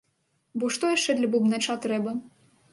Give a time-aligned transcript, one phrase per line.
[0.63, 2.19] Бо што яшчэ для бубнача трэба?